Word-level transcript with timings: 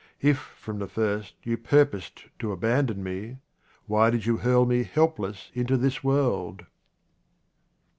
If 0.23 0.39
from 0.39 0.79
the 0.79 0.87
first 0.87 1.35
you 1.43 1.57
purposed 1.57 2.25
to 2.39 2.51
abandon 2.51 3.03
me, 3.03 3.37
why 3.85 4.09
did 4.09 4.25
you 4.25 4.37
hurl 4.37 4.65
me 4.65 4.83
helpless 4.93 5.51
into 5.53 5.77
this 5.77 6.03
world 6.03 6.65